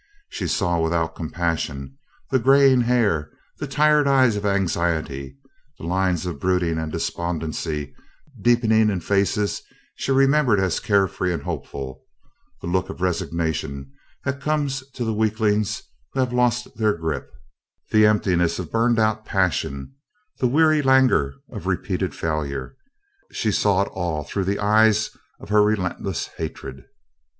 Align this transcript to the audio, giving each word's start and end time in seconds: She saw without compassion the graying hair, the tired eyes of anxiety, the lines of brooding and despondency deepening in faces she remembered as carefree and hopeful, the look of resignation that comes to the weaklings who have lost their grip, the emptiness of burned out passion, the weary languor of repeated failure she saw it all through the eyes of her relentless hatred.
She 0.31 0.47
saw 0.47 0.79
without 0.79 1.13
compassion 1.13 1.95
the 2.31 2.39
graying 2.39 2.81
hair, 2.81 3.29
the 3.59 3.67
tired 3.67 4.07
eyes 4.07 4.35
of 4.35 4.47
anxiety, 4.47 5.37
the 5.77 5.85
lines 5.85 6.25
of 6.25 6.39
brooding 6.39 6.79
and 6.79 6.91
despondency 6.91 7.93
deepening 8.41 8.89
in 8.89 8.99
faces 9.01 9.61
she 9.93 10.11
remembered 10.11 10.59
as 10.59 10.79
carefree 10.79 11.31
and 11.31 11.43
hopeful, 11.43 12.03
the 12.61 12.65
look 12.65 12.89
of 12.89 12.99
resignation 12.99 13.91
that 14.25 14.41
comes 14.41 14.81
to 14.93 15.03
the 15.05 15.13
weaklings 15.13 15.83
who 16.13 16.19
have 16.19 16.33
lost 16.33 16.75
their 16.77 16.97
grip, 16.97 17.29
the 17.91 18.07
emptiness 18.07 18.57
of 18.57 18.71
burned 18.71 18.97
out 18.97 19.23
passion, 19.23 19.93
the 20.39 20.47
weary 20.47 20.81
languor 20.81 21.35
of 21.51 21.67
repeated 21.67 22.15
failure 22.15 22.75
she 23.31 23.51
saw 23.51 23.83
it 23.83 23.89
all 23.93 24.23
through 24.23 24.45
the 24.45 24.57
eyes 24.57 25.11
of 25.39 25.49
her 25.49 25.61
relentless 25.61 26.25
hatred. 26.37 26.85